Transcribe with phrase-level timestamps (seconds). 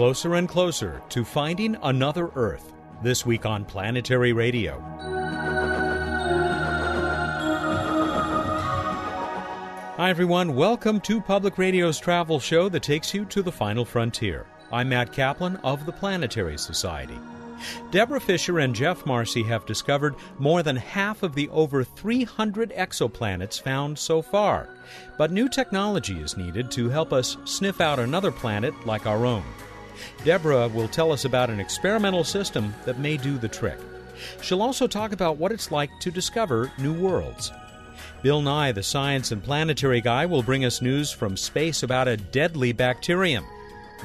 [0.00, 2.72] closer and closer to finding another Earth.
[3.02, 4.80] This week on Planetary Radio.
[9.98, 10.56] Hi, everyone.
[10.56, 14.46] Welcome to Public Radio's travel show that takes you to the final frontier.
[14.72, 17.18] I'm Matt Kaplan of the Planetary Society.
[17.90, 23.60] Deborah Fischer and Geoff Marcy have discovered more than half of the over 300 exoplanets
[23.60, 24.70] found so far.
[25.18, 29.44] But new technology is needed to help us sniff out another planet like our own.
[30.24, 33.78] Deborah will tell us about an experimental system that may do the trick.
[34.42, 37.52] She'll also talk about what it's like to discover new worlds.
[38.22, 42.16] Bill Nye, the science and planetary guy, will bring us news from space about a
[42.16, 43.46] deadly bacterium.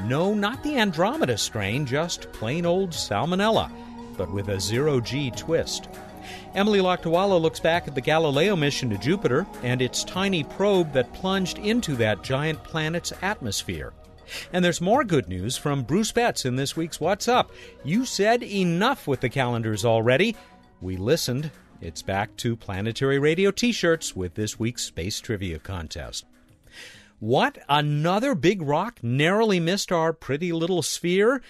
[0.03, 3.71] No, not the Andromeda strain, just plain old salmonella,
[4.17, 5.89] but with a zero G twist.
[6.53, 11.13] Emily Lakdawalla looks back at the Galileo mission to Jupiter and its tiny probe that
[11.13, 13.93] plunged into that giant planet's atmosphere.
[14.53, 17.51] And there's more good news from Bruce Betts in this week's What's Up.
[17.83, 20.35] You said enough with the calendars already.
[20.81, 21.51] We listened.
[21.81, 26.25] It's back to Planetary Radio t shirts with this week's Space Trivia Contest.
[27.19, 27.57] What?
[27.69, 31.41] Another big rock narrowly missed our pretty little sphere?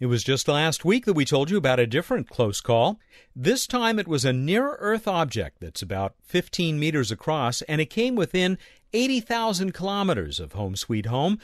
[0.00, 2.98] It was just last week that we told you about a different close call.
[3.34, 7.86] This time it was a near Earth object that's about 15 meters across, and it
[7.86, 8.58] came within
[8.92, 11.38] 80,000 kilometers of home sweet home.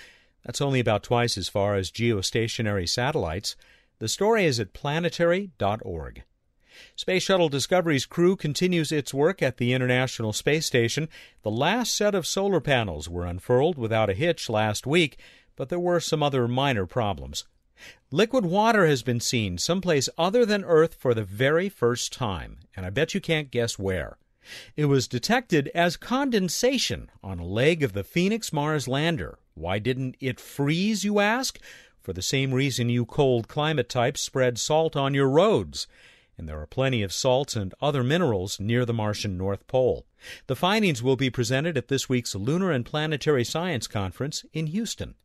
[0.45, 3.57] That's only about twice as far as geostationary satellites.
[3.99, 6.23] The story is at planetary.org.
[6.97, 11.09] Space Shuttle Discovery's crew continues its work at the International Space Station.
[11.43, 15.19] The last set of solar panels were unfurled without a hitch last week,
[15.57, 17.45] but there were some other minor problems.
[18.11, 22.85] Liquid water has been seen someplace other than Earth for the very first time, and
[22.85, 24.19] I bet you can't guess where.
[24.77, 29.39] It was detected as condensation on a leg of the Phoenix Mars lander.
[29.61, 31.59] Why didn't it freeze, you ask?
[32.01, 35.87] For the same reason you cold climate types spread salt on your roads
[36.41, 40.07] and there are plenty of salts and other minerals near the Martian North Pole.
[40.47, 45.17] The findings will be presented at this week's Lunar and Planetary Science Conference in Houston.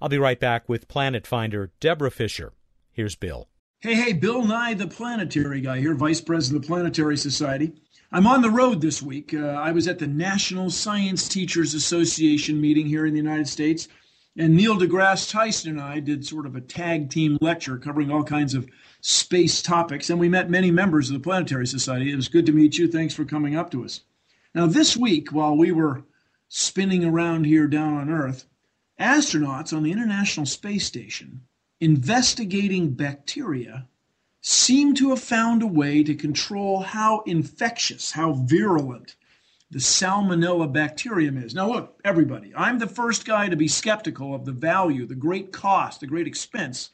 [0.00, 2.52] I'll be right back with Planet Finder Deborah Fischer.
[2.92, 3.48] Here's Bill.
[3.80, 7.72] Hey, hey, Bill Nye, the planetary guy here, Vice President of the Planetary Society.
[8.10, 9.34] I'm on the road this week.
[9.34, 13.86] Uh, I was at the National Science Teachers Association meeting here in the United States,
[14.34, 18.24] and Neil deGrasse Tyson and I did sort of a tag team lecture covering all
[18.24, 18.66] kinds of
[19.02, 22.10] space topics, and we met many members of the Planetary Society.
[22.10, 22.88] It was good to meet you.
[22.88, 24.00] Thanks for coming up to us.
[24.54, 26.04] Now, this week, while we were
[26.48, 28.46] spinning around here down on Earth,
[28.98, 31.42] astronauts on the International Space Station
[31.78, 33.86] investigating bacteria
[34.40, 39.16] seem to have found a way to control how infectious, how virulent
[39.70, 41.54] the salmonella bacterium is.
[41.54, 45.52] Now, look, everybody, I'm the first guy to be skeptical of the value, the great
[45.52, 46.90] cost, the great expense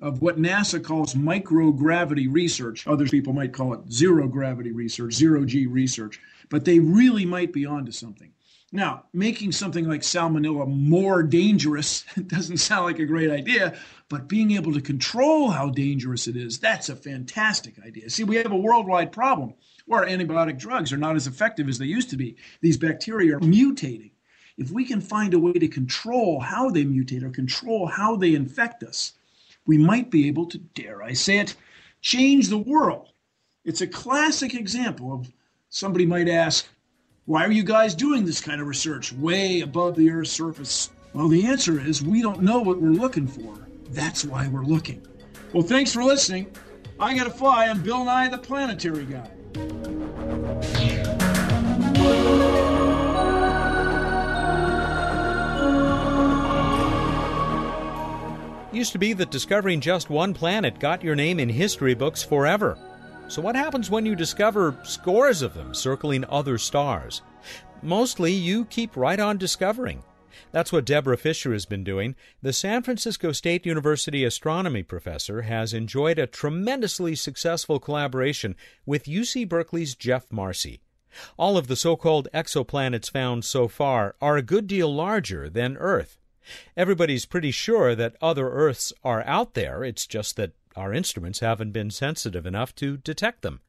[0.00, 2.86] of what NASA calls microgravity research.
[2.86, 7.52] Other people might call it zero gravity research, zero G research, but they really might
[7.52, 8.32] be onto something.
[8.70, 13.78] Now, making something like salmonella more dangerous doesn't sound like a great idea,
[14.10, 18.10] but being able to control how dangerous it is, that's a fantastic idea.
[18.10, 19.54] See, we have a worldwide problem
[19.86, 22.36] where antibiotic drugs are not as effective as they used to be.
[22.60, 24.10] These bacteria are mutating.
[24.58, 28.34] If we can find a way to control how they mutate or control how they
[28.34, 29.14] infect us,
[29.66, 31.54] we might be able to, dare I say it,
[32.02, 33.12] change the world.
[33.64, 35.32] It's a classic example of
[35.70, 36.66] somebody might ask,
[37.28, 40.88] why are you guys doing this kind of research way above the Earth's surface?
[41.12, 43.68] Well, the answer is we don't know what we're looking for.
[43.90, 45.06] That's why we're looking.
[45.52, 46.50] Well, thanks for listening.
[46.98, 47.66] I got to fly.
[47.66, 49.30] I'm Bill Nye, the planetary guy.
[58.72, 62.78] used to be that discovering just one planet got your name in history books forever.
[63.28, 67.20] So, what happens when you discover scores of them circling other stars?
[67.82, 70.02] Mostly, you keep right on discovering.
[70.50, 72.14] That's what Deborah Fischer has been doing.
[72.40, 79.46] The San Francisco State University astronomy professor has enjoyed a tremendously successful collaboration with UC
[79.46, 80.80] Berkeley's Geoff Marcy.
[81.36, 85.76] All of the so called exoplanets found so far are a good deal larger than
[85.76, 86.16] Earth.
[86.78, 91.72] Everybody's pretty sure that other Earths are out there, it's just that our instruments haven't
[91.72, 93.60] been sensitive enough to detect them.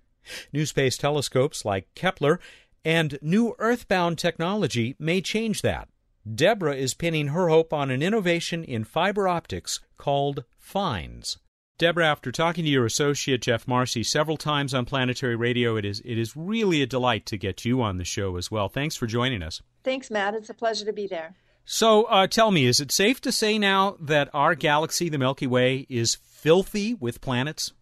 [0.53, 2.39] New space telescopes like Kepler
[2.85, 5.89] and new earthbound technology may change that.
[6.35, 11.37] Deborah is pinning her hope on an innovation in fiber optics called FINDS.
[11.77, 16.01] Deborah, after talking to your associate Geoff Marcy several times on Planetary Radio, it is
[16.03, 18.67] it is really a delight to get you on the show as well.
[18.67, 19.61] Thanks for joining us.
[19.83, 20.35] Thanks, Matt.
[20.35, 21.35] It's a pleasure to be there.
[21.63, 25.47] So uh, tell me, is it safe to say now that our galaxy, the Milky
[25.47, 27.73] Way, is filthy with planets?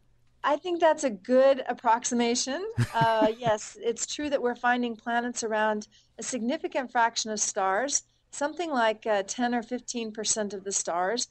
[0.44, 2.66] I think that's a good approximation.
[2.94, 5.88] Uh, yes, it's true that we're finding planets around
[6.18, 11.28] a significant fraction of stars, something like uh, 10 or 15 percent of the stars.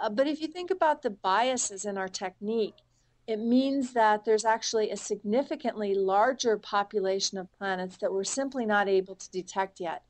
[0.00, 2.76] Uh, but if you think about the biases in our technique,
[3.26, 8.88] it means that there's actually a significantly larger population of planets that we're simply not
[8.88, 10.02] able to detect yet.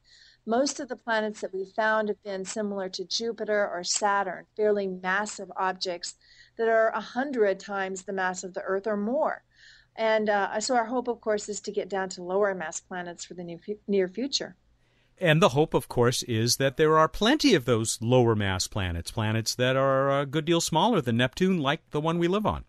[0.46, 4.86] Most of the planets that we found have been similar to Jupiter or Saturn, fairly
[4.86, 6.14] massive objects
[6.56, 9.42] that are a 100 times the mass of the Earth or more.
[9.96, 13.24] And uh, so, our hope, of course, is to get down to lower mass planets
[13.24, 14.56] for the near future.
[15.18, 19.10] And the hope, of course, is that there are plenty of those lower mass planets,
[19.10, 22.64] planets that are a good deal smaller than Neptune, like the one we live on.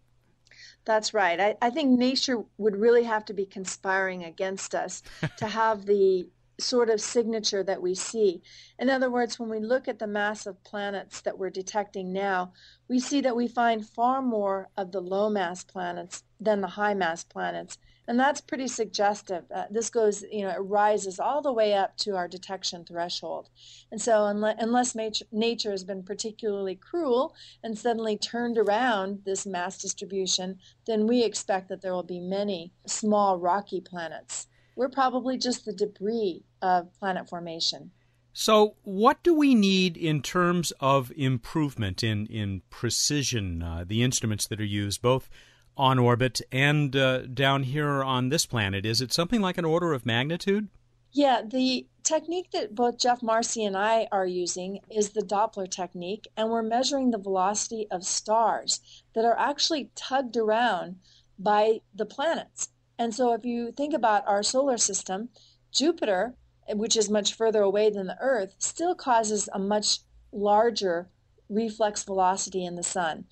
[0.83, 1.39] That's right.
[1.39, 5.01] I, I think nature would really have to be conspiring against us
[5.37, 6.27] to have the
[6.61, 8.41] sort of signature that we see.
[8.79, 12.53] In other words, when we look at the mass of planets that we're detecting now,
[12.87, 16.93] we see that we find far more of the low mass planets than the high
[16.93, 17.77] mass planets.
[18.07, 19.45] And that's pretty suggestive.
[19.53, 23.49] Uh, this goes, you know, it rises all the way up to our detection threshold.
[23.91, 29.45] And so, unless, unless nature, nature has been particularly cruel and suddenly turned around this
[29.45, 34.47] mass distribution, then we expect that there will be many small rocky planets.
[34.81, 37.91] We're probably just the debris of planet formation.
[38.33, 43.61] So, what do we need in terms of improvement in in precision?
[43.61, 45.29] Uh, the instruments that are used, both
[45.77, 49.93] on orbit and uh, down here on this planet, is it something like an order
[49.93, 50.67] of magnitude?
[51.11, 56.27] Yeah, the technique that both Geoff Marcy and I are using is the Doppler technique,
[56.35, 58.81] and we're measuring the velocity of stars
[59.13, 60.95] that are actually tugged around
[61.37, 62.69] by the planets.
[62.97, 65.29] And so, if you think about our solar system,
[65.71, 66.35] Jupiter
[66.69, 69.99] which is much further away than the Earth, still causes a much
[70.31, 71.09] larger
[71.49, 73.25] reflex velocity in the sun.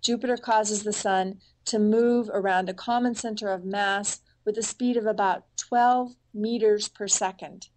[0.00, 4.96] Jupiter causes the sun to move around a common center of mass with a speed
[4.96, 7.68] of about 12 meters per second.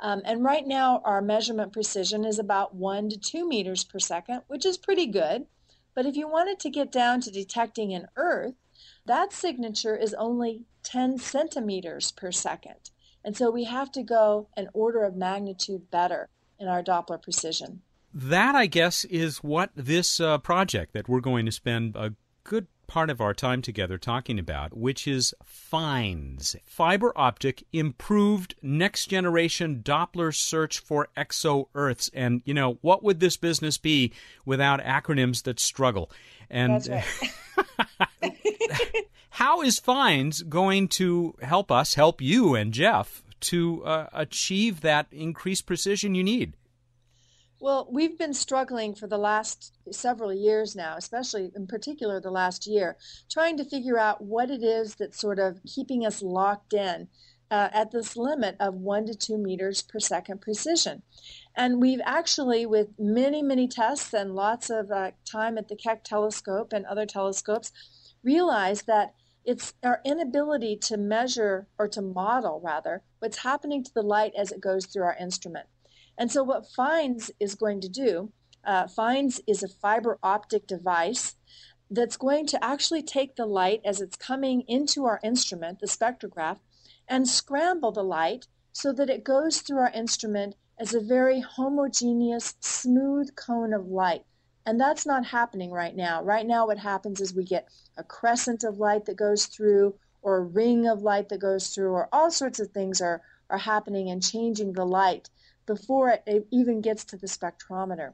[0.00, 4.42] Um, and right now, our measurement precision is about 1 to 2 meters per second,
[4.48, 5.46] which is pretty good.
[5.94, 8.54] But if you wanted to get down to detecting an Earth,
[9.06, 12.90] that signature is only 10 centimeters per second.
[13.24, 17.82] And so we have to go an order of magnitude better in our Doppler precision.
[18.14, 22.14] That, I guess, is what this uh, project that we're going to spend a
[22.44, 29.06] good part of our time together talking about, which is FINDS fiber optic improved next
[29.06, 32.10] generation Doppler search for exo Earths.
[32.12, 34.12] And, you know, what would this business be
[34.44, 36.10] without acronyms that struggle?
[36.50, 37.02] And right.
[39.30, 45.06] how is FINDS going to help us, help you and Geoff, to uh, achieve that
[45.10, 46.52] increased precision you need?
[47.62, 52.66] Well, we've been struggling for the last several years now, especially in particular the last
[52.66, 52.96] year,
[53.30, 57.06] trying to figure out what it is that's sort of keeping us locked in
[57.52, 61.02] uh, at this limit of one to two meters per second precision.
[61.54, 66.02] And we've actually, with many, many tests and lots of uh, time at the Keck
[66.02, 67.70] telescope and other telescopes,
[68.24, 74.02] realized that it's our inability to measure or to model, rather, what's happening to the
[74.02, 75.68] light as it goes through our instrument.
[76.18, 78.32] And so, what FINDS is going to do,
[78.64, 81.36] uh, FINDS is a fiber optic device
[81.90, 86.58] that's going to actually take the light as it's coming into our instrument, the spectrograph,
[87.08, 92.54] and scramble the light so that it goes through our instrument as a very homogeneous,
[92.60, 94.24] smooth cone of light.
[94.64, 96.22] And that's not happening right now.
[96.22, 100.36] Right now, what happens is we get a crescent of light that goes through, or
[100.36, 104.08] a ring of light that goes through, or all sorts of things are, are happening
[104.08, 105.28] and changing the light
[105.66, 108.12] before it even gets to the spectrometer.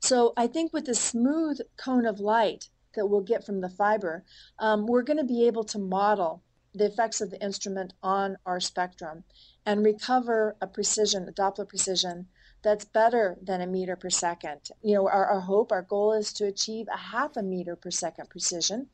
[0.00, 4.24] So I think with the smooth cone of light that we'll get from the fiber,
[4.58, 6.42] um, we're going to be able to model
[6.74, 9.24] the effects of the instrument on our spectrum
[9.66, 12.26] and recover a precision, a Doppler precision
[12.62, 14.60] that's better than a meter per second.
[14.82, 17.90] You know, our, our hope, our goal is to achieve a half a meter per
[17.90, 18.88] second precision.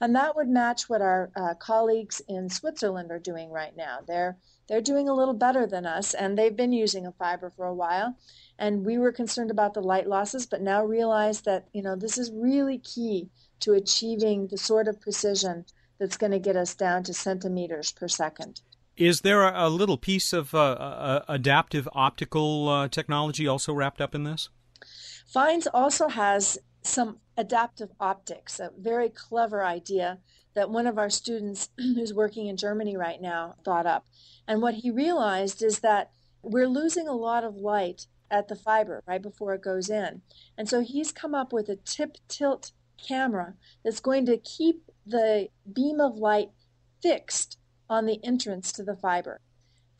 [0.00, 3.98] And that would match what our uh, colleagues in Switzerland are doing right now.
[4.06, 4.38] They're
[4.68, 7.74] they're doing a little better than us, and they've been using a fiber for a
[7.74, 8.16] while.
[8.58, 12.18] And we were concerned about the light losses, but now realize that you know this
[12.18, 15.64] is really key to achieving the sort of precision
[15.98, 18.60] that's going to get us down to centimeters per second.
[18.96, 24.12] Is there a, little piece of uh, uh, adaptive optical uh, technology also wrapped up
[24.12, 24.48] in this?
[25.32, 30.18] FINDS also has some adaptive optics, a very clever idea
[30.58, 34.06] that one of our students who's working in Germany right now thought up.
[34.48, 36.10] And what he realized is that
[36.42, 40.22] we're losing a lot of light at the fiber right before it goes in.
[40.56, 45.46] And so he's come up with a tip tilt camera that's going to keep the
[45.72, 46.48] beam of light
[47.00, 47.56] fixed
[47.88, 49.40] on the entrance to the fiber.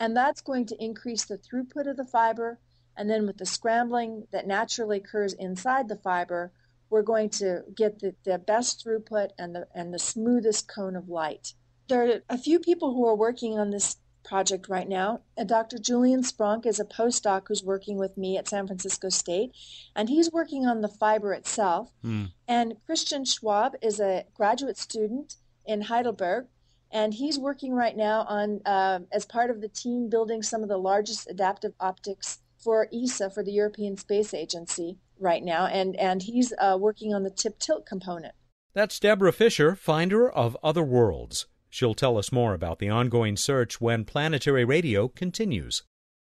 [0.00, 2.58] And that's going to increase the throughput of the fiber.
[2.96, 6.50] And then with the scrambling that naturally occurs inside the fiber,
[6.90, 11.08] we're going to get the, the best throughput and the, and the smoothest cone of
[11.08, 11.54] light.
[11.88, 15.22] There are a few people who are working on this project right now.
[15.36, 15.78] Uh, Dr.
[15.78, 19.52] Julian Spronck is a postdoc who's working with me at San Francisco State,
[19.96, 21.90] and he's working on the fiber itself.
[22.04, 22.32] Mm.
[22.46, 26.46] And Christian Schwab is a graduate student in Heidelberg,
[26.90, 30.68] and he's working right now on, uh, as part of the team, building some of
[30.68, 36.22] the largest adaptive optics for ESA, for the European Space Agency, right now, and, and
[36.22, 38.34] he's uh, working on the tip tilt component.
[38.74, 41.46] That's Deborah Fischer, finder of Other Worlds.
[41.70, 45.82] She'll tell us more about the ongoing search when planetary radio continues.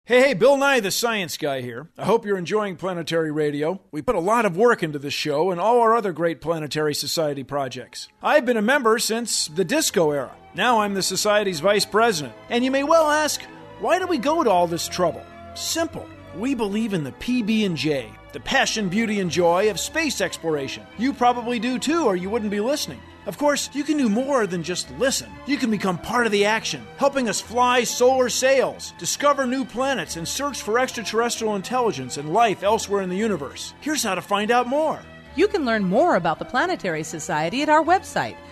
[0.05, 1.89] Hey, hey, Bill Nye, the science guy here.
[1.97, 3.81] I hope you're enjoying Planetary Radio.
[3.93, 6.93] We put a lot of work into this show and all our other great Planetary
[6.93, 8.09] Society projects.
[8.21, 10.35] I've been a member since the disco era.
[10.57, 12.35] Now I'm the Society's vice president.
[12.51, 13.43] And you may well ask,
[13.79, 15.25] why do we go to all this trouble?
[15.55, 16.09] Simple.
[16.37, 20.87] We believe in the PB&J, the passion, beauty, and joy of space exploration.
[20.99, 23.01] You probably do too, or you wouldn't be listening.
[23.25, 25.31] Of course, you can do more than just listen.
[25.47, 30.17] You can become part of the action, helping us fly solar sails, discover new planets,
[30.17, 33.75] and search for extraterrestrial intelligence and life elsewhere in the universe.
[33.81, 35.01] Here's how to find out more.
[35.37, 38.37] You can learn more about the Planetary Society at our website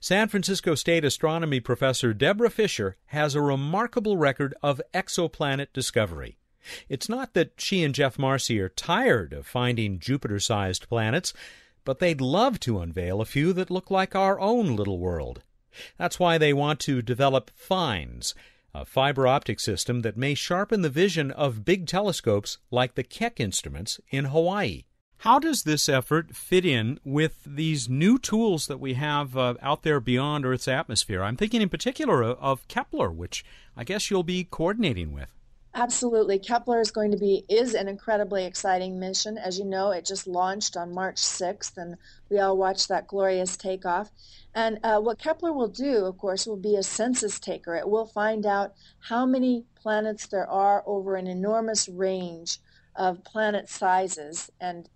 [0.00, 6.36] San Francisco State astronomy professor Deborah Fischer has a remarkable record of exoplanet discovery.
[6.88, 11.32] It's not that she and Geoff Marcy are tired of finding Jupiter sized planets,
[11.84, 15.42] but they'd love to unveil a few that look like our own little world.
[15.96, 18.34] That's why they want to develop FINDS,
[18.74, 23.40] a fiber optic system that may sharpen the vision of big telescopes like the Keck
[23.40, 24.84] instruments in Hawaii.
[25.20, 29.82] How does this effort fit in with these new tools that we have uh, out
[29.82, 31.22] there beyond Earth's atmosphere?
[31.22, 33.44] I'm thinking in particular of Kepler, which
[33.76, 35.28] I guess you'll be coordinating with.
[35.74, 36.38] Absolutely.
[36.38, 39.36] Kepler is going to be is an incredibly exciting mission.
[39.36, 41.96] As you know, it just launched on March 6th, and
[42.30, 44.10] we all watched that glorious takeoff.
[44.54, 47.76] And uh, what Kepler will do, of course, will be a census taker.
[47.76, 52.58] It will find out how many planets there are over an enormous range
[52.96, 54.88] of planet sizes and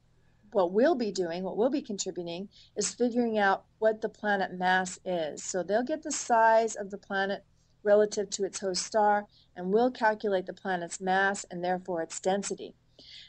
[0.55, 4.99] what we'll be doing, what we'll be contributing, is figuring out what the planet mass
[5.05, 5.43] is.
[5.43, 7.45] So they'll get the size of the planet
[7.83, 12.75] relative to its host star, and we'll calculate the planet's mass and therefore its density.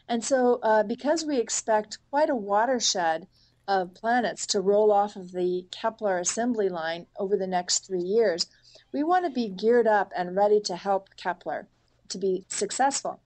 [0.07, 3.27] And so, uh, because we expect quite a watershed
[3.67, 8.45] of planets to roll off of the Kepler assembly line over the next three years,
[8.93, 11.67] we want to be geared up and ready to help Kepler
[12.09, 13.19] to be successful.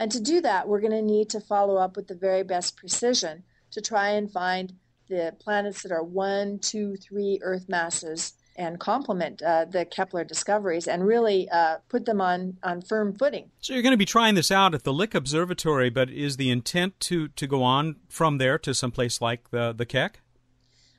[0.00, 2.74] And to do that, we're going to need to follow up with the very best
[2.74, 4.72] precision to try and find
[5.10, 10.88] the planets that are one, two, three Earth masses and complement uh, the Kepler discoveries
[10.88, 13.50] and really uh, put them on, on firm footing.
[13.60, 16.50] So you're going to be trying this out at the Lick Observatory, but is the
[16.50, 20.20] intent to, to go on from there to someplace like the, the Keck?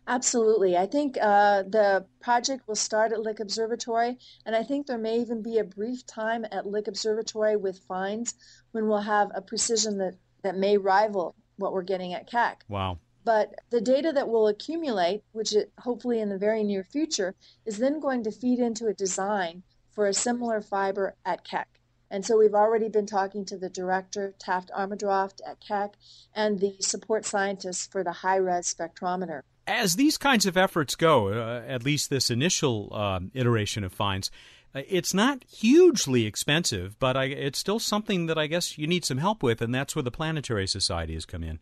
[0.08, 0.76] Absolutely.
[0.76, 5.20] I think uh, the project will start at Lick Observatory, and I think there may
[5.20, 8.34] even be a brief time at Lick Observatory with FINDS
[8.72, 12.66] when we'll have a precision that, that may rival what we're getting at Keck.
[12.68, 12.98] Wow.
[13.24, 17.78] But the data that will accumulate, which it, hopefully in the very near future, is
[17.78, 21.80] then going to feed into a design for a similar fiber at Keck.
[22.10, 25.96] And so we've already been talking to the director, Taft Armandroff at Keck,
[26.34, 29.44] and the support scientists for the high res spectrometer.
[29.68, 34.32] As these kinds of efforts go, uh, at least this initial um, iteration of FINDS,
[34.74, 39.06] uh, it's not hugely expensive, but I, it's still something that I guess you need
[39.06, 41.60] some help with, and that's where the Planetary Society has come in.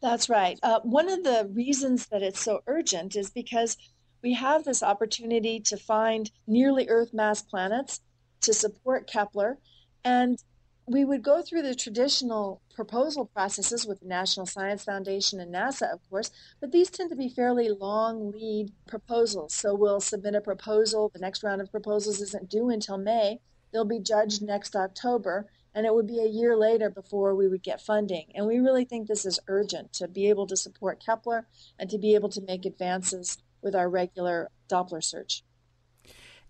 [0.00, 0.58] That's right.
[0.62, 3.76] Uh, one of the reasons that it's so urgent is because
[4.22, 8.00] we have this opportunity to find nearly Earth mass planets
[8.42, 9.58] to support Kepler,
[10.04, 10.38] and
[10.86, 15.92] we would go through the traditional proposal processes with the National Science Foundation and NASA,
[15.92, 16.30] of course,
[16.60, 19.52] but these tend to be fairly long lead proposals.
[19.52, 21.10] So we'll submit a proposal.
[21.12, 23.40] The next round of proposals isn't due until May.
[23.72, 27.64] They'll be judged next October, and it would be a year later before we would
[27.64, 28.26] get funding.
[28.36, 31.48] And we really think this is urgent to be able to support Kepler
[31.80, 35.42] and to be able to make advances with our regular Doppler search.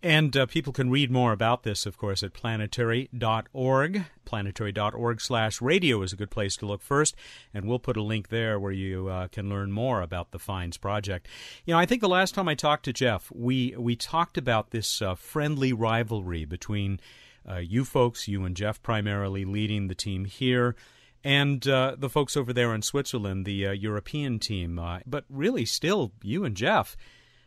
[0.02, 4.04] And uh, people can read more about this, of course, at planetary.org.
[4.24, 7.16] Planetary.org slash radio is a good place to look first,
[7.52, 10.76] and we'll put a link there where you uh, can learn more about the FINDS
[10.76, 11.26] project.
[11.64, 14.70] You know, I think the last time I talked to Geoff, we, we talked about
[14.70, 17.00] this uh, friendly rivalry between
[17.48, 20.76] uh, you folks, you and Geoff primarily leading the team here,
[21.24, 24.80] and uh, the folks over there in Switzerland, the uh, European team.
[25.06, 26.96] but really, still, you and Geoff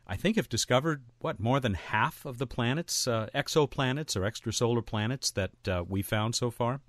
[0.08, 4.86] I think have discovered what more than half of the planets, uh, exoplanets or extrasolar
[4.86, 6.81] planets that uh, we found so far.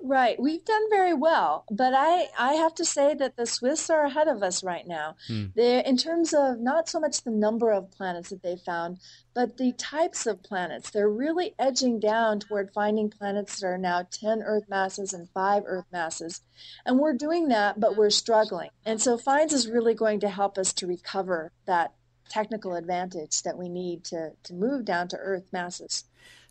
[0.00, 4.04] Right, we've done very well, but I I have to say that the Swiss are
[4.04, 5.16] ahead of us right now.
[5.26, 5.46] Hmm.
[5.56, 8.98] In terms of not so much the number of planets that they found,
[9.34, 10.90] but the types of planets.
[10.90, 15.62] They're really edging down toward finding planets that are now 10 Earth masses and 5
[15.66, 16.42] Earth masses.
[16.84, 18.70] And we're doing that, but we're struggling.
[18.84, 21.94] And so FINDS is really going to help us to recover that
[22.32, 26.04] technical advantage that we need to, to move down to Earth masses.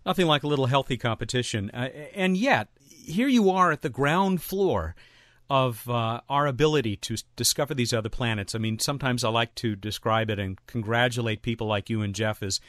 [0.06, 1.72] Nothing like a little healthy competition.
[1.74, 4.96] Uh, and yet, here you are at the ground floor
[5.50, 8.56] of uh, our ability to discover these other planets.
[8.56, 12.42] I mean, sometimes I like to describe it and congratulate people like you and Geoff
[12.44, 12.62] as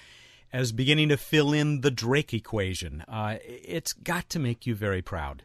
[0.53, 3.03] as beginning to fill in the Drake equation.
[3.09, 5.43] Uh, it's got to make you very proud.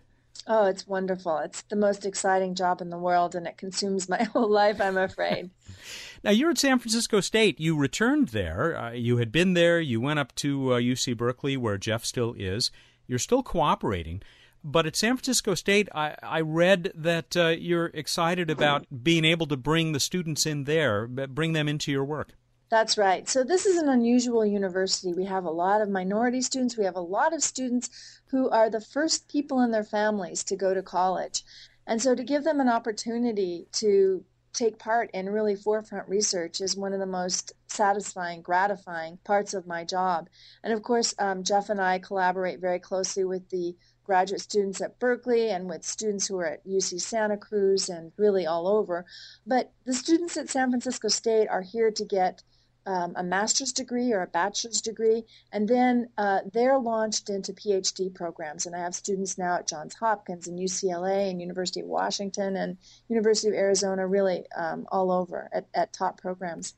[0.49, 1.39] Oh, it's wonderful.
[1.39, 4.97] It's the most exciting job in the world, and it consumes my whole life, I'm
[4.97, 5.49] afraid.
[6.23, 7.59] now, you're at San Francisco State.
[7.59, 8.77] You returned there.
[8.77, 9.81] Uh, you had been there.
[9.81, 12.71] You went up to uh, UC Berkeley, where Geoff still is.
[13.07, 14.21] You're still cooperating.
[14.63, 19.47] But at San Francisco State, I, I read that uh, you're excited about being able
[19.47, 22.33] to bring the students in there, bring them into your work.
[22.69, 23.29] That's right.
[23.29, 25.13] So this is an unusual university.
[25.13, 26.77] We have a lot of minority students.
[26.77, 27.89] We have a lot of students
[28.27, 31.43] who are the first people in their families to go to college.
[31.85, 36.75] And so to give them an opportunity to take part in really forefront research is
[36.75, 40.27] one of the most satisfying, gratifying parts of my job.
[40.63, 44.99] And of course, um, Geoff and I collaborate very closely with the graduate students at
[44.99, 49.05] Berkeley and with students who are at UC Santa Cruz and really all over.
[49.45, 52.41] But the students at San Francisco State are here to get
[52.87, 58.15] um, a master's degree or a bachelor's degree, and then uh, they're launched into PhD
[58.15, 58.65] programs.
[58.65, 62.77] And I have students now at Johns Hopkins and UCLA and University of Washington and
[63.09, 66.73] University of Arizona, really um, all over at, at top programs.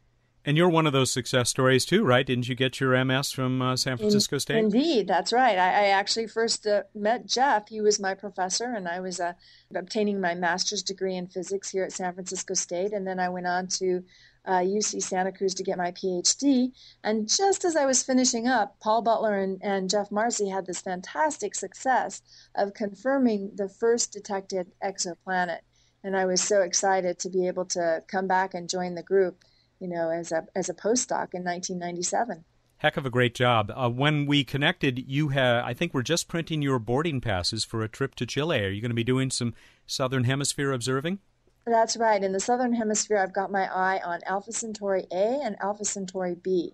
[0.46, 2.26] And you're one of those success stories too, right?
[2.26, 4.58] Didn't you get your MS from uh, San Francisco In, State?
[4.58, 5.58] Indeed, that's right.
[5.58, 7.68] I, I actually first uh, met Geoff.
[7.68, 9.34] He was my professor, and I was uh,
[9.76, 12.94] obtaining my master's degree in physics here at San Francisco State.
[12.94, 14.04] And then I went on to
[14.46, 16.72] uh, UC Santa Cruz to get my PhD.
[17.04, 20.82] And just as I was finishing up, Paul Butler and, and Geoff Marcy had this
[20.82, 22.22] fantastic success
[22.56, 25.60] of confirming the first detected exoplanet.
[26.04, 29.44] And I was so excited to be able to come back and join the group,
[29.80, 32.44] you know, as a, as a postdoc in 1997
[32.80, 33.72] heck of a great job.
[33.76, 37.84] Uh, when we connected, you had I think we're just printing your boarding passes for
[37.84, 38.64] a trip to Chile.
[38.64, 39.54] Are you going to be doing some
[39.86, 41.20] southern hemisphere observing?
[41.66, 42.24] That's right.
[42.24, 46.36] In the southern hemisphere, I've got my eye on Alpha Centauri A and Alpha Centauri
[46.36, 46.74] B.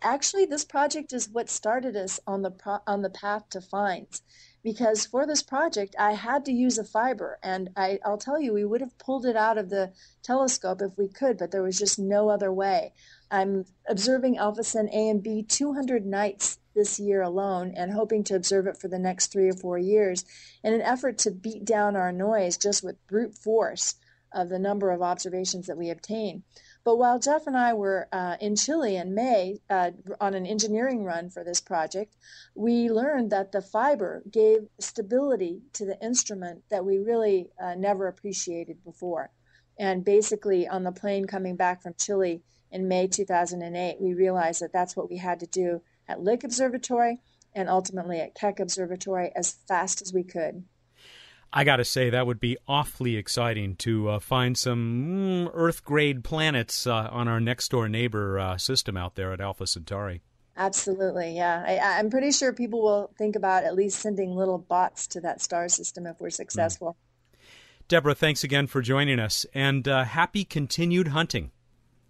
[0.00, 4.22] Actually, this project is what started us on the pro- on the path to FINDS,
[4.64, 8.54] because for this project I had to use a fiber, and I, I'll tell you,
[8.54, 11.78] we would have pulled it out of the telescope if we could, but there was
[11.78, 12.94] just no other way.
[13.30, 18.34] I'm observing Alpha Cent A and B 200 nights this year alone and hoping to
[18.34, 20.24] observe it for the next three or four years
[20.64, 23.94] in an effort to beat down our noise just with brute force
[24.32, 26.42] of the number of observations that we obtain.
[26.84, 31.02] But while Geoff and I were uh, in Chile in May uh, on an engineering
[31.02, 32.14] run for this project,
[32.54, 38.06] we learned that the fiber gave stability to the instrument that we really uh, never
[38.06, 39.30] appreciated before.
[39.78, 44.72] And basically, on the plane coming back from Chile in May 2008, we realized that
[44.72, 47.20] that's what we had to do at Lick Observatory
[47.54, 50.64] and ultimately at Keck Observatory as fast as we could.
[51.56, 55.84] I got to say, that would be awfully exciting to uh, find some mm, Earth
[55.84, 60.20] grade planets uh, on our next door neighbor uh, system out there at Alpha Centauri.
[60.56, 61.62] Absolutely, yeah.
[61.64, 65.40] I, am pretty sure people will think about at least sending little bots to that
[65.40, 66.96] star system if we're successful.
[66.96, 67.38] Mm.
[67.86, 71.52] Deborah, thanks again for joining us, and uh, happy continued hunting.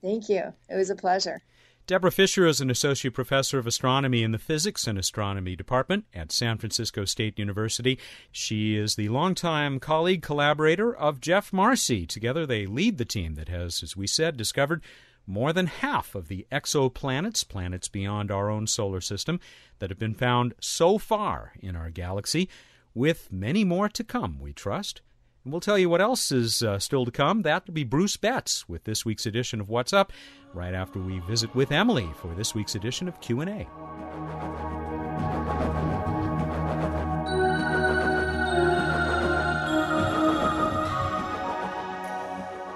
[0.01, 0.55] Thank you.
[0.71, 1.43] It was a pleasure.
[1.87, 6.33] Deborah Fischer is an associate professor of astronomy in the physics and astronomy department at
[6.33, 7.99] San Francisco State University.
[8.33, 12.07] She is the longtime colleague collaborator of Geoff Marcy.
[12.07, 14.83] Together, they lead the team that has, as we said, discovered
[15.27, 19.38] more than half of the exoplanets, planets beyond our own solar system,
[19.79, 22.49] that have been found so far in our galaxy,
[22.94, 25.03] with many more to come, we trust.
[25.45, 27.43] And we'll tell you what else is uh, still to come.
[27.43, 30.11] That will be Bruce Betts with this week's edition of What's Up,
[30.55, 33.69] right after we visit with Emily for this week's edition of Q&A.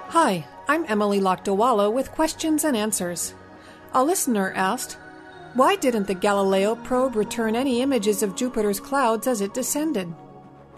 [0.09, 3.33] Hi, I'm Emily Lakdawalla with questions and answers.
[3.93, 4.99] A listener asked,
[5.55, 10.13] Why didn't the Galileo probe return any images of Jupiter's clouds as it descended?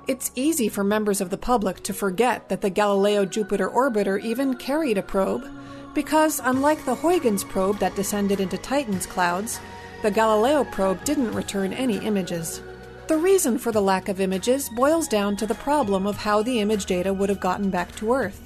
[0.07, 4.55] It's easy for members of the public to forget that the Galileo Jupiter orbiter even
[4.55, 5.47] carried a probe,
[5.93, 9.59] because unlike the Huygens probe that descended into Titan's clouds,
[10.01, 12.63] the Galileo probe didn't return any images.
[13.07, 16.59] The reason for the lack of images boils down to the problem of how the
[16.59, 18.41] image data would have gotten back to Earth.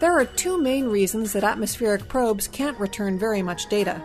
[0.00, 4.02] There are two main reasons that atmospheric probes can't return very much data.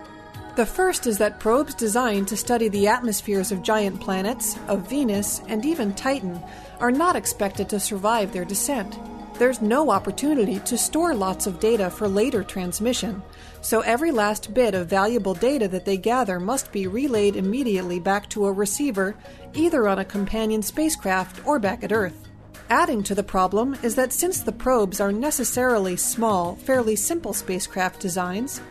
[0.56, 5.42] The first is that probes designed to study the atmospheres of giant planets, of Venus,
[5.48, 6.40] and even Titan
[6.80, 9.00] are not expected to survive their descent.
[9.40, 13.24] There's no opportunity to store lots of data for later transmission,
[13.62, 18.30] so every last bit of valuable data that they gather must be relayed immediately back
[18.30, 19.16] to a receiver,
[19.56, 22.30] either on a companion spacecraft or back at Earth.
[22.70, 28.00] Adding to the problem is that since the probes are necessarily small, fairly simple spacecraft
[28.00, 28.62] designs,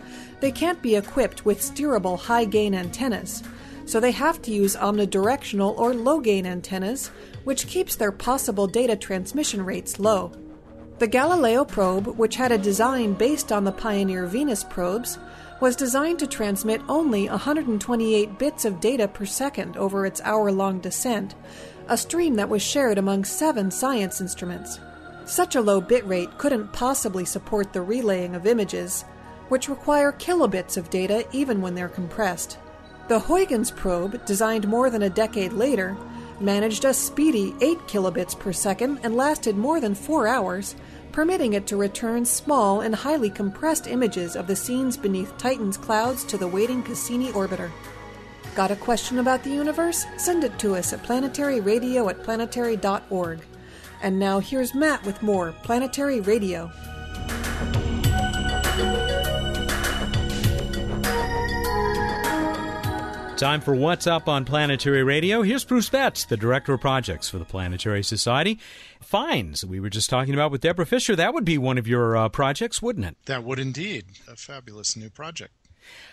[0.42, 3.44] they can't be equipped with steerable high gain antennas,
[3.86, 7.12] so they have to use omnidirectional or low gain antennas,
[7.44, 10.32] which keeps their possible data transmission rates low.
[10.98, 15.16] The Galileo probe, which had a design based on the Pioneer Venus probes,
[15.60, 20.80] was designed to transmit only 128 bits of data per second over its hour long
[20.80, 21.36] descent,
[21.86, 24.80] a stream that was shared among seven science instruments.
[25.24, 29.04] Such a low bit rate couldn't possibly support the relaying of images,
[29.52, 32.56] which require kilobits of data even when they're compressed.
[33.08, 35.94] The Huygens probe, designed more than a decade later,
[36.40, 40.74] managed a speedy 8 kilobits per second and lasted more than 4 hours,
[41.12, 46.24] permitting it to return small and highly compressed images of the scenes beneath Titan's clouds
[46.24, 47.70] to the waiting Cassini orbiter.
[48.54, 50.06] Got a question about the universe?
[50.16, 53.40] Send it to us at planetaryradio at planetary.org.
[54.02, 56.72] And now here's Matt with more Planetary Radio.
[63.42, 65.42] Time for What's Up on Planetary Radio.
[65.42, 68.60] Here's Bruce Betts, the Director of Projects for the Planetary Society.
[69.00, 71.16] FINDS, we were just talking about with Deborah Fischer.
[71.16, 73.16] That would be one of your uh, projects, wouldn't it?
[73.26, 74.04] That would indeed.
[74.28, 75.54] A fabulous new project.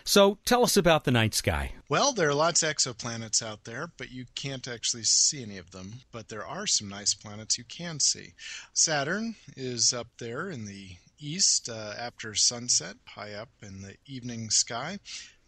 [0.03, 1.73] So tell us about the night sky.
[1.87, 5.69] Well, there are lots of exoplanets out there, but you can't actually see any of
[5.69, 5.99] them.
[6.11, 8.33] But there are some nice planets you can see.
[8.73, 14.49] Saturn is up there in the east uh, after sunset, high up in the evening
[14.49, 14.97] sky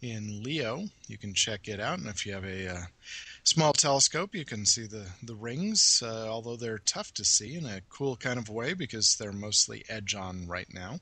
[0.02, 0.88] in Leo.
[1.06, 2.82] You can check it out, and if you have a uh,
[3.44, 6.02] small telescope, you can see the the rings.
[6.04, 9.84] Uh, although they're tough to see in a cool kind of way because they're mostly
[9.88, 10.98] edge on right now.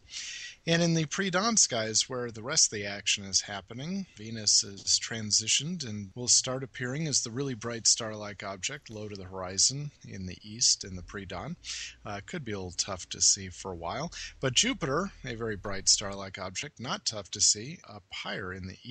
[0.66, 4.62] And in the pre dawn skies, where the rest of the action is happening, Venus
[4.62, 9.16] is transitioned and will start appearing as the really bright star like object low to
[9.16, 11.56] the horizon in the east in the pre dawn.
[12.04, 14.12] Uh, could be a little tough to see for a while.
[14.40, 18.66] But Jupiter, a very bright star like object, not tough to see, up higher in
[18.66, 18.89] the east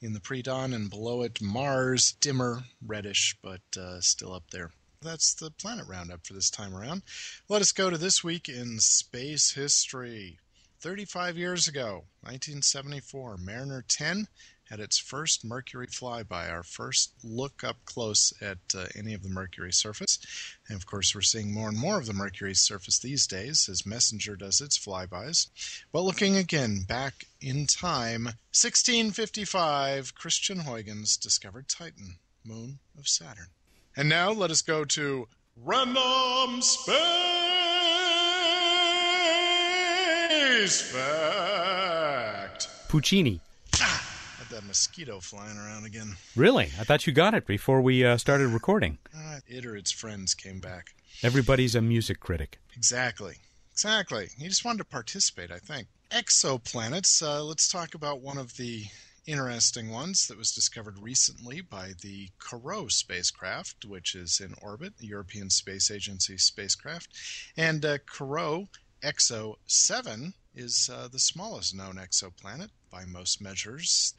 [0.00, 4.70] in the pre dawn, and below it, Mars, dimmer, reddish, but uh, still up there
[5.02, 7.02] that's the planet roundup for this time around.
[7.48, 10.38] Let us go to this week in space history.
[10.80, 14.26] 35 years ago, 1974, Mariner 10
[14.68, 19.28] had its first Mercury flyby, our first look up close at uh, any of the
[19.28, 20.18] Mercury surface.
[20.68, 23.86] And of course, we're seeing more and more of the Mercury surface these days as
[23.86, 25.48] Messenger does its flybys.
[25.92, 33.48] But looking again back in time, 1655, Christian Huygens discovered Titan, moon of Saturn.
[33.96, 36.96] And now let us go to Random Space
[40.92, 42.68] Fact.
[42.88, 43.40] Puccini.
[44.50, 46.16] That mosquito flying around again.
[46.36, 46.66] Really?
[46.78, 48.98] I thought you got it before we uh, started recording.
[49.14, 50.94] Uh, it or its friends came back.
[51.22, 52.58] Everybody's a music critic.
[52.76, 53.36] Exactly.
[53.72, 54.28] Exactly.
[54.38, 55.88] He just wanted to participate, I think.
[56.10, 57.22] Exoplanets.
[57.22, 58.84] Uh, let's talk about one of the
[59.26, 65.08] interesting ones that was discovered recently by the Corot spacecraft, which is in orbit, the
[65.08, 67.08] European Space Agency spacecraft.
[67.56, 68.68] And uh, Corot
[69.06, 74.14] Exo 7 is uh, the smallest known exoplanet by most measures,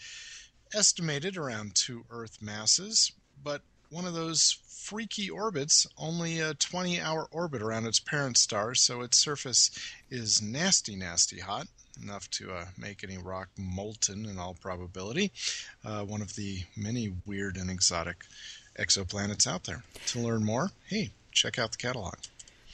[0.74, 3.12] estimated around two Earth masses,
[3.44, 8.74] but one of those freaky orbits, only a 20 hour orbit around its parent star,
[8.76, 9.72] so its surface
[10.10, 11.68] is nasty, nasty hot
[12.02, 15.34] enough to uh, make any rock molten in all probability.
[15.84, 18.24] Uh, one of the many weird and exotic
[18.80, 19.84] exoplanets out there.
[20.08, 22.16] To learn more, hey, check out the catalog.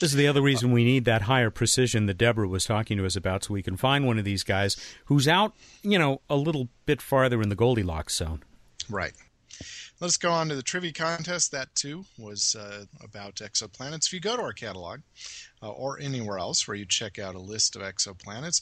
[0.04, 3.06] This is the other reason we need that higher precision that Deborah was talking to
[3.06, 6.36] us about so we can find one of these guys who's out, you know, a
[6.36, 8.44] little bit farther in the Goldilocks zone.
[8.90, 9.14] Right.
[10.02, 11.54] Let's go on to the trivia contest.
[11.54, 14.08] That too was uh, about exoplanets.
[14.08, 15.00] If you go to our catalog
[15.62, 18.60] uh, or anywhere else where you check out a list of exoplanets,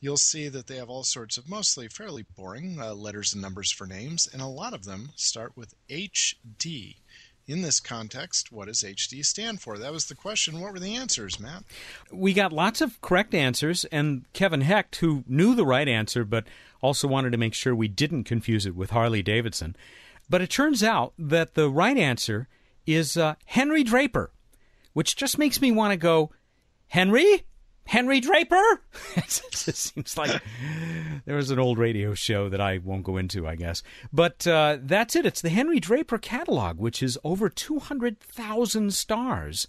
[0.00, 3.70] you'll see that they have all sorts of mostly fairly boring uh, letters and numbers
[3.70, 6.96] for names, and a lot of them start with HD.
[7.50, 9.76] In this context, what does HD stand for?
[9.76, 10.60] That was the question.
[10.60, 11.64] What were the answers, Matt?
[12.12, 16.44] We got lots of correct answers, and Kevin Hecht, who knew the right answer but
[16.80, 19.74] also wanted to make sure we didn't confuse it with Harley Davidson.
[20.28, 22.46] But it turns out that the right answer
[22.86, 24.30] is uh, Henry Draper,
[24.92, 26.30] which just makes me want to go,
[26.86, 27.46] Henry?
[27.90, 28.82] Henry Draper?
[29.16, 30.40] it seems like
[31.24, 33.82] there was an old radio show that I won't go into, I guess.
[34.12, 35.26] But uh, that's it.
[35.26, 39.66] It's the Henry Draper catalog, which is over 200,000 stars.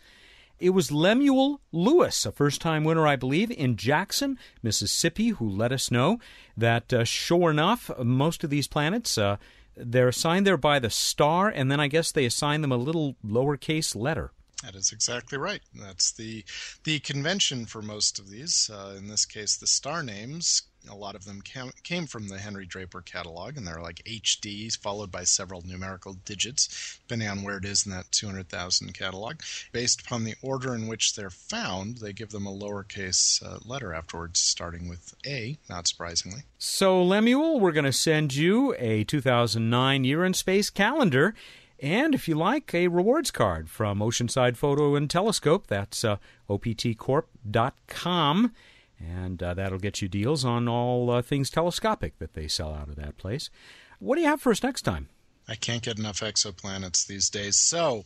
[0.59, 5.71] It was Lemuel Lewis, a first time winner, I believe, in Jackson, Mississippi, who let
[5.71, 6.19] us know
[6.55, 9.17] that, uh, sure enough, most of these planets.
[9.17, 9.37] Uh,
[9.75, 13.15] they're assigned there by the star, and then I guess they assign them a little
[13.25, 14.31] lowercase letter.
[14.63, 15.61] That is exactly right.
[15.73, 16.43] That's the
[16.83, 18.69] the convention for most of these.
[18.71, 20.63] Uh, in this case, the star names.
[20.89, 24.79] A lot of them cam- came from the Henry Draper catalog, and they're like HDs,
[24.79, 29.41] followed by several numerical digits, depending on where it is in that 200,000 catalog.
[29.71, 33.93] Based upon the order in which they're found, they give them a lowercase uh, letter
[33.93, 36.45] afterwards, starting with A, not surprisingly.
[36.57, 41.35] So, Lemuel, we're going to send you a 2009 Year in Space calendar
[41.81, 45.65] and if you like, a rewards card from Oceanside Photo and Telescope.
[45.65, 46.17] That's uh,
[46.47, 48.53] optcorp.com.
[48.99, 52.87] And uh, that'll get you deals on all uh, things telescopic that they sell out
[52.87, 53.49] of that place.
[53.97, 55.09] What do you have for us next time?
[55.47, 57.55] I can't get enough exoplanets these days.
[57.55, 58.05] So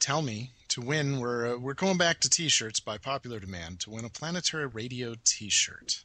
[0.00, 1.20] tell me to win.
[1.20, 4.66] We're, uh, we're going back to t shirts by popular demand to win a planetary
[4.66, 6.02] radio t shirt.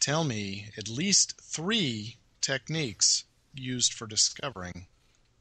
[0.00, 4.86] Tell me at least three techniques used for discovering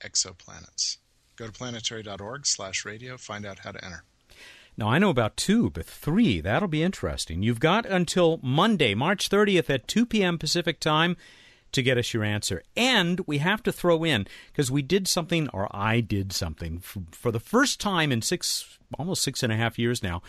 [0.05, 0.97] exoplanets.
[1.35, 4.03] Go to planetary.org slash radio, find out how to enter.
[4.77, 7.43] Now, I know about two, but three, that'll be interesting.
[7.43, 10.37] You've got until Monday, March 30th at 2 p.m.
[10.37, 11.15] Pacific time
[11.71, 12.61] to get us your answer.
[12.75, 17.03] And we have to throw in, because we did something, or I did something, for,
[17.11, 20.21] for the first time in six, almost six and a half years now,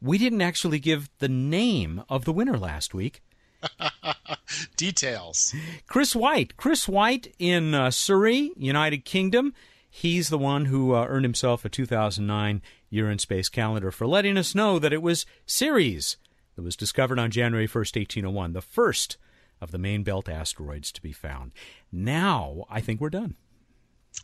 [0.00, 3.22] we didn't actually give the name of the winner last week.
[4.76, 5.54] Details.
[5.86, 6.56] Chris White.
[6.56, 9.54] Chris White in uh, Surrey, United Kingdom.
[9.88, 14.36] He's the one who uh, earned himself a 2009 Year in Space calendar for letting
[14.36, 16.16] us know that it was Ceres
[16.56, 19.16] that was discovered on January 1st, 1801, the first
[19.60, 21.52] of the main belt asteroids to be found.
[21.92, 23.36] Now, I think we're done.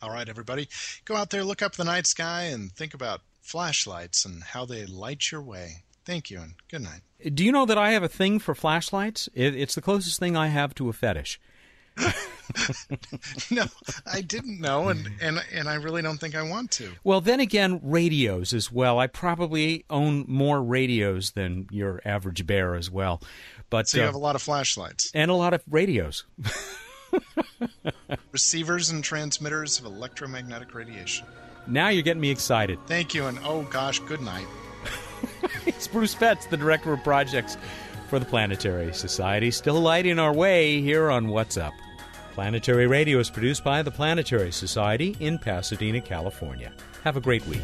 [0.01, 0.67] All right, everybody.
[1.05, 4.85] Go out there, look up the night sky, and think about flashlights and how they
[4.85, 5.83] light your way.
[6.07, 7.01] Thank you, and good night.
[7.33, 9.27] Do you know that I have a thing for flashlights?
[9.33, 11.37] It, it's the closest thing I have to a fetish.
[13.51, 13.65] no,
[14.09, 16.93] I didn't know, and, and and I really don't think I want to.
[17.03, 18.99] Well, then again, radios as well.
[18.99, 23.21] I probably own more radios than your average bear as well.
[23.69, 26.23] But so you uh, have a lot of flashlights and a lot of radios.
[28.31, 31.27] Receivers and transmitters of electromagnetic radiation.
[31.67, 32.79] Now you're getting me excited.
[32.87, 34.47] Thank you, and oh gosh, good night.
[35.65, 37.57] it's Bruce Betts, the director of projects
[38.09, 41.73] for the Planetary Society, still lighting our way here on What's Up.
[42.33, 46.71] Planetary Radio is produced by the Planetary Society in Pasadena, California.
[47.03, 47.63] Have a great week.